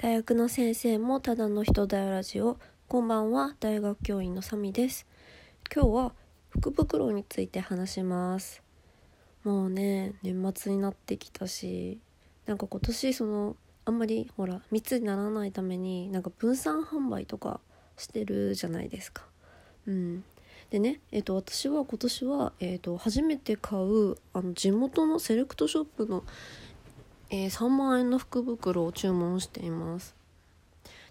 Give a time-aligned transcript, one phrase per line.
[0.00, 2.56] 大学の先生もただの人だよラジオ。
[2.86, 5.08] こんばんは大学教員のサミです。
[5.74, 6.12] 今日は
[6.50, 8.62] 福袋について話します。
[9.42, 11.98] もうね年末になってきたし
[12.46, 13.56] なんか今年その
[13.86, 17.58] あんまりほら密にならないためになんか分散販売とか
[17.96, 19.24] してるじゃないですか。
[19.88, 20.22] うん。
[20.70, 26.24] でね、えー、と私は今年は、えー、と初めて買うあの地元のセレクトショップの、
[27.30, 30.14] えー、3万円の福袋を注文しています。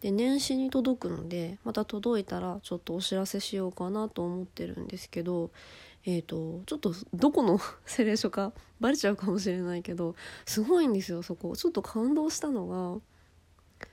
[0.00, 5.50] で年始に届くのでまた届いたらちょっとお知らせしようかなと思ってるんですけど
[6.06, 10.14] えーと、ちょっとどこの セレショかバレちゃうかもしれないけど
[10.44, 11.56] すごいんですよそこ。
[11.56, 13.00] ちょっと感動したのが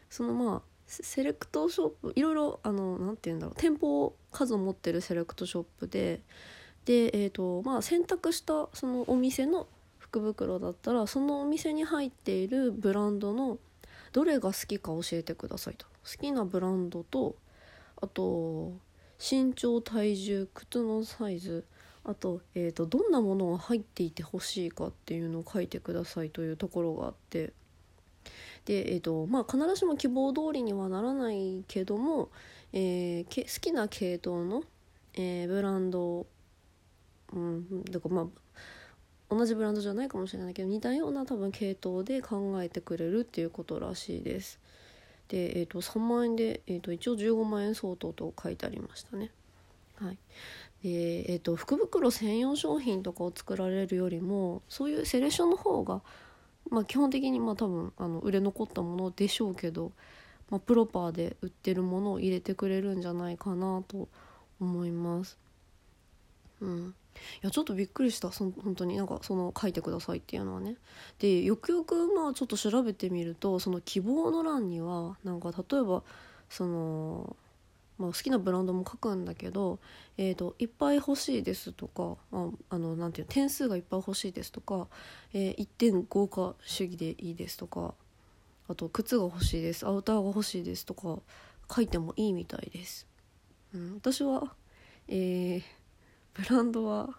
[0.09, 6.21] そのまあセレクトショップいろいろあの何て言うんだろう店舗数を持ってるセレクトショップで
[6.83, 9.67] で、えーとまあ、選択したそのお店の
[10.11, 13.57] 福袋だったらそのお店に入っているブランドの
[14.11, 15.85] どれが好きか教えてくださいと。
[16.03, 17.35] 好きなブランドと
[18.01, 18.73] あと
[19.17, 21.63] 身長体重靴のサイズ
[22.03, 27.53] あと,、えーと、どんなものが入っていてほしいかっていうのを書いてくださいというところがあって。
[28.65, 32.29] で、えーとまあ、必ずしも希望通りにはならないけども、
[32.73, 34.63] えー、け好きな系統の、
[35.13, 36.25] えー、ブランド、
[37.33, 38.25] うん、だからまあ
[39.31, 44.59] 同じブランドじゃないかもしれないけど似たような多分系統で考えてくれるっていうことらしいです。
[45.29, 49.31] で、えーと、3万円で、えーと、一応15万円相当と書いてありましたね。
[49.95, 50.17] はい、
[50.83, 56.01] で、えーと、福袋専用商品とかを作られるよりもそういうセレクションの方が、
[56.69, 59.93] まあ、基本的にまあ多分あの売れ残ったものでしょうけど、
[60.49, 64.09] まあ、プロパーで売ってるものを入れてくれるんじゃないかなと
[64.59, 65.40] 思います。
[66.61, 66.95] うん、
[67.43, 68.31] いやちょっとびっくりした。
[68.31, 68.97] そ本当に。
[68.97, 70.77] なんかその書いてくださいっていうのはね。
[71.19, 76.03] でよくよくまあちょっと調べてみるとその希望の欄にはなんか例えば
[76.49, 77.35] その、
[77.97, 79.79] まあ、好きなブランドも書くんだけど、
[80.17, 84.87] えーと、いっぱい欲しいですとか、あ、あのなんていう点数がいっぱい欲しいですとか、
[85.33, 87.93] えー、1点豪華主義でいいですとか
[88.67, 91.19] あと靴が欲しいですアウターが欲しいですとか
[91.73, 93.07] 書いてもいいみたいです。
[93.73, 94.53] うん、私は
[95.07, 95.80] えー
[96.33, 97.09] ブランドは、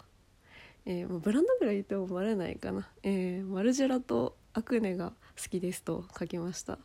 [0.86, 6.78] えー、もうブランドぐらい言ってもバレないかな、えー、マルジェラとアクネが好きですと書きました。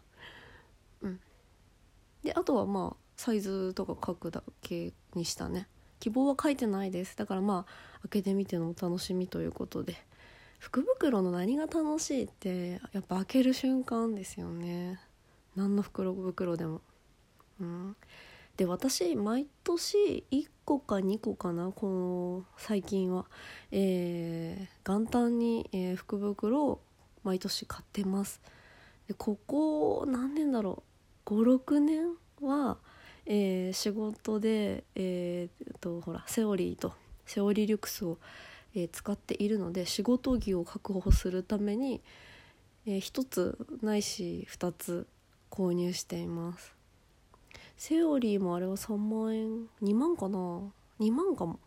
[1.01, 1.19] うん。
[2.23, 5.67] であとはまあサイズとか書くだけにしたね。
[5.99, 7.17] 希望は書いてないです。
[7.17, 9.95] だからまあ開けてみてのお楽しみということで。
[10.59, 14.99] 福袋の何が楽しいってやっぱ開ける瞬間ですよね。
[15.55, 16.81] 何の袋袋でも。
[17.59, 17.95] うん。
[18.57, 23.25] で私毎年1個か2個かなこの最近は、
[23.71, 26.81] えー、元旦に、えー、福袋を
[27.23, 28.41] 毎年買ってます。
[29.07, 30.83] でここ何年だろ
[31.27, 31.35] う。
[31.35, 32.77] 56年は、
[33.27, 36.93] えー、仕事で、えー、とほらセオリーと
[37.27, 38.17] セオリーリュックスを、
[38.73, 42.01] えー、使っているので仕事着を確保するために、
[42.87, 45.05] えー、1つないし2つ
[45.51, 46.76] 購入しています。
[47.77, 50.37] セオリーもあれは3万円？2万かな
[50.99, 51.59] ？2万かも。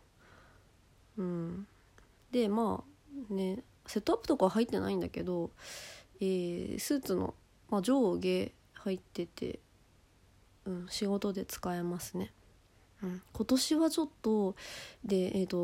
[1.17, 1.67] うん。
[2.31, 2.83] でま
[3.29, 5.51] あねセットアップとか入ってないんだけど、
[6.19, 7.33] えー、スーツの、
[7.69, 9.59] まあ、上下入ってて、
[10.65, 12.31] うん、仕事で使えますね、
[13.03, 14.55] うん、今年はちょっと
[15.03, 15.57] でえっ、ー、と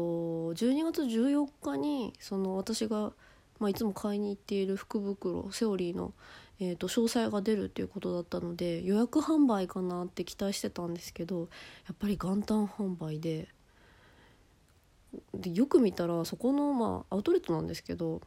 [0.56, 3.14] 12月14日にその私が、
[3.60, 6.14] まあ、いつも買いに行っている福袋セオリーの、
[6.60, 11.46] えーと、詳細が出るっていうことだったので予約販売かなって期待してたんですけどや
[11.94, 13.48] っぱり元旦販売で
[15.34, 18.22] でよく見たらそこの、まあ、アウトレットなんですけど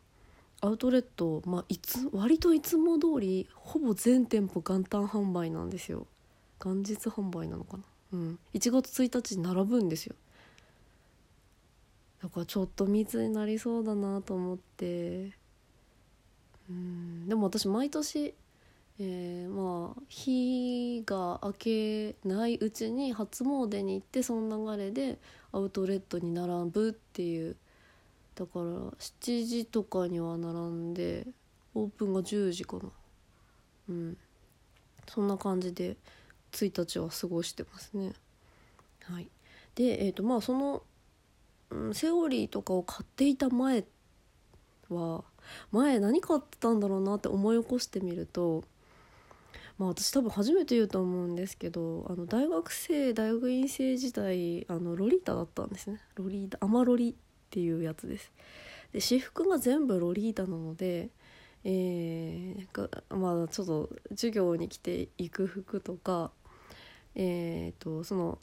[0.62, 6.06] アウトレット、まあ、いつ割といつも通りほぼ全店舗元旦販売なんですよ。
[6.62, 7.82] 元日販売なのかな。
[8.12, 8.38] うん。
[8.52, 10.14] 1月1日に並ぶんですよ。
[12.22, 15.39] だからちょっと密になりそうだなと思って。
[16.70, 17.28] うん。
[17.28, 18.34] でも私毎年、
[19.00, 25.18] えー、まあ日が明けないうちに初詣に行ってその流れで
[25.52, 27.56] アウトレットに並ぶっていう。
[28.36, 31.26] だから7時とかには並んで
[31.74, 32.82] オープンが10時かな。
[33.90, 34.16] うん。
[35.08, 35.96] そんな感じで
[36.52, 38.12] 1日は過ごしてますね。
[39.02, 39.28] はい。
[39.74, 40.82] でえっ、ー、とまあその、
[41.70, 43.99] うん、セオリーとかを買っていた前って
[44.90, 45.24] は
[45.72, 48.64] 前何買ってたんだろうなって思い起こしてみると
[49.78, 56.00] まあ私多分初めて言うと思うんですけどあの大学生大学院生時代あのロリータだったんですね。
[56.16, 57.14] ロリータアマロリっ
[57.50, 58.32] ていうやつです。
[58.92, 61.08] で私服が全部ロリータなので、
[61.64, 66.30] えー、まあちょっと授業に来ていく服とか
[67.14, 68.38] えーと、その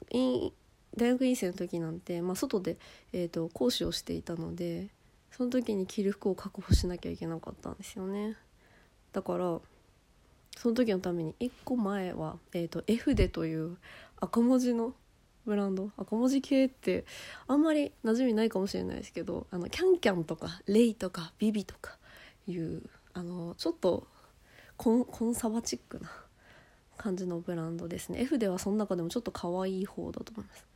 [0.96, 2.76] 大学院生の時なんて、まあ、外で、
[3.12, 4.88] えーと、講師をしていたので
[5.38, 8.36] その時に着る服を確保しなきゃいけなかったんですよね。
[9.12, 9.60] だから
[10.56, 13.76] その時のために1個前は、えーと、と F でという
[14.20, 14.92] 赤文字の
[15.46, 17.04] ブランド赤文字系って
[17.46, 21.96] あんまり馴染みないかもしれないですけどあのキャンキャンとかレイとかビビとか
[22.48, 22.82] いう
[23.14, 24.08] あのちょっと
[24.76, 26.10] コンコンサバチックな
[26.96, 28.22] 感じのブランドですね。
[28.22, 30.66] F ではその中でもちょっと可愛い方だと思います。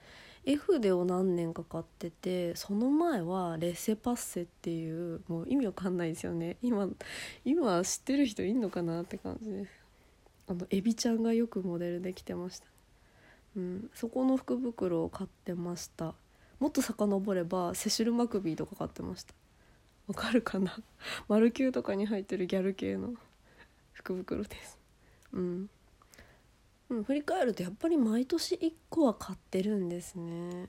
[0.44, 6.56] F でを何年か買っててその前はレセパッセっていうもう意味わかんないですよね。
[6.62, 6.88] 今
[7.44, 9.50] 今知ってる人いんのかなって感じ。
[9.50, 9.70] です
[10.48, 12.66] あのエビちゃんがよくモデルできてました。
[13.56, 16.14] うん、そこの福袋を買ってました。
[16.58, 19.34] もっと遡ればセシル・マクビーとか買ってました。
[20.08, 20.76] わかるかな？
[21.28, 23.14] マルキューとかに入ってるギャル系の
[23.92, 24.78] 福袋です。
[25.32, 25.70] うん。
[26.92, 30.66] うん、振り返るとやっぱり毎年1個は買ってるんですね。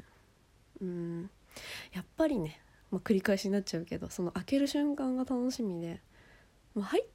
[0.80, 1.30] うん、
[1.92, 2.62] やっぱりね、
[2.92, 6.02] まあ、繰り返しになっちゃうけどその開ける瞬間が楽しみで、
[6.76, 7.06] まあ、はい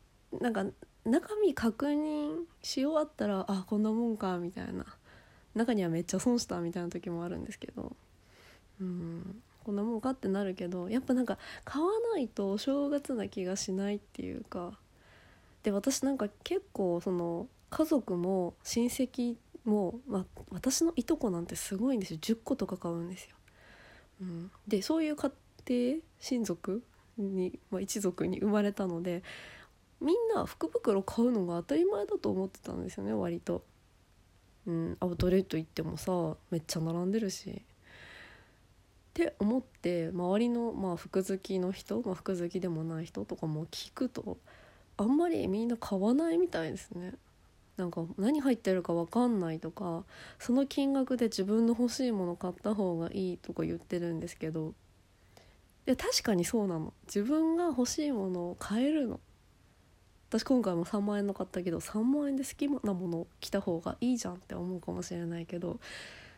[0.40, 0.66] なんか
[1.06, 4.84] 中身確認し終わったらあこんなもんかみたいな。
[5.55, 7.96] 中にはめっちゃ損したみたいな時もあるんですけど。
[8.81, 9.43] うん。
[9.64, 14.78] こんなもんかってなるけどやっぱなんか買わないとお正月な気がしないっていうか。
[15.62, 23.37] で私なんか結構その家族も親戚も、まあ、私のいとこなんてすごいんですよ10個とか買うんですよ。
[24.20, 25.31] うん、でそういう家
[25.69, 26.82] 庭親族
[27.19, 29.23] に、まあ、一族に生まれたので
[30.00, 33.65] みんな福袋買うのが当たり前だと思ってたんですよね割と。
[34.67, 37.50] うん、アウトレット行ってもさめっちゃ並んでるし。
[37.50, 44.38] って思って周りの、まあ、服好きの人、まあ、服好きでもない人とかも聞くと
[44.97, 47.15] あんまりみんな買わないみたいですね。
[47.79, 50.05] なんか何入ってるか分かんないとか
[50.39, 54.75] その金額で自分の欲しいもの買った方がいいとか言ってるんですけど
[55.87, 56.93] いや確かにそうなの。
[57.07, 59.21] 自分が欲しいものを買えるの。
[60.29, 65.81] 私今回も3万円の買ったけど3万円で好きなものを着た方がいいじゃんって思うかもしれないけど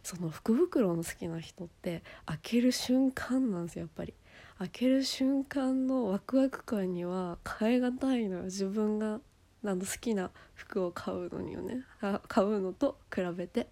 [0.04, 4.14] その福袋の好きな人って開ける瞬間なんですよやっぱり。
[4.60, 8.42] 開ける瞬間のワクワク感には変え難いのよ。
[8.44, 9.18] 自分が
[9.64, 11.84] あの好きな服を買うのによね。
[12.28, 13.68] 買うのと比べて。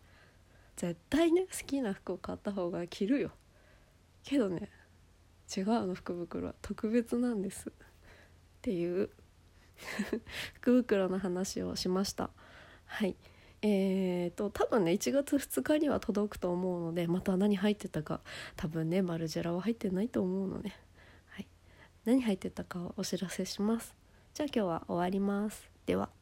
[0.77, 3.31] 絶対ね好きな服を買った方が着るよ。
[4.23, 4.71] けどね
[5.57, 7.71] 違うの福袋は特別なんです。
[7.71, 7.73] っ
[8.61, 9.11] ていう。
[10.55, 12.31] 福袋の話をしました。
[12.87, 13.17] はい。
[13.63, 18.21] えーと多分ね1月2日には届くと思うのでまた何入ってたか
[18.55, 20.73] 多分ねマルジェラは入ってないと思うので、
[21.31, 21.49] はい、
[22.05, 23.97] 何入ってたかをお知らせします。
[24.35, 25.78] じゃあ今日は終わります。
[25.89, 26.18] では。